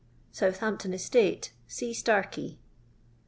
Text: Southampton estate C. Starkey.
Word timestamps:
Southampton 0.31 0.95
estate 0.95 1.53
C. 1.67 1.93
Starkey. 1.93 2.57